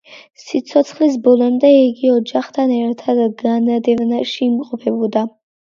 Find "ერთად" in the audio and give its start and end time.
2.79-3.23